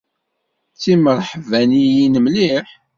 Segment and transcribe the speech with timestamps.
[0.73, 2.67] D timreḥbaniyin mliḥ.